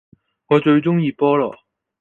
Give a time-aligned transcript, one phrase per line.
[0.47, 1.55] 我最鍾意菠蘿